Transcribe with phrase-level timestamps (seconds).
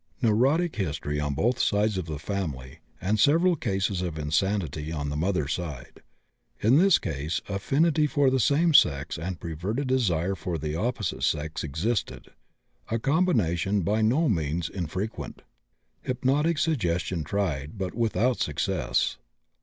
[0.19, 5.53] Neurotic history on both sides of the family, and several cases of insanity on mother's
[5.53, 6.01] side.
[6.59, 11.63] In this case affinity for the same sex and perverted desire for the opposite sex
[11.63, 12.29] existed,
[12.89, 15.43] a combination by no means infrequent.
[16.01, 19.17] Hypnotic suggestion tried, but without success.